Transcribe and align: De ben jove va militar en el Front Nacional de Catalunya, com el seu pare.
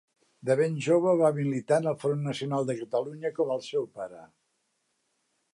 De 0.49 0.53
ben 0.59 0.77
jove 0.85 1.13
va 1.19 1.29
militar 1.35 1.77
en 1.83 1.91
el 1.93 1.99
Front 2.05 2.25
Nacional 2.29 2.67
de 2.71 2.79
Catalunya, 2.83 3.35
com 3.41 3.55
el 3.59 3.65
seu 3.71 3.89
pare. 4.01 4.27